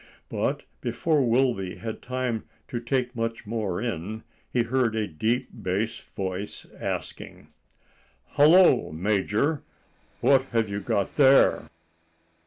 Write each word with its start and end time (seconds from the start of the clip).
But 0.29 0.63
before 0.81 1.21
Wilby 1.23 1.75
had 1.75 2.01
time 2.01 2.45
to 2.69 2.79
take 2.79 3.15
much 3.15 3.45
more 3.45 3.79
in, 3.79 4.23
he 4.51 4.63
heard 4.63 4.95
a 4.95 5.05
deep 5.05 5.49
bass 5.53 5.99
voice 6.01 6.65
asking,— 6.79 7.49
"Hallo, 8.29 8.91
Major! 8.91 9.61
what 10.19 10.45
have 10.45 10.69
you 10.69 10.79
got 10.79 11.17
there?" 11.17 11.69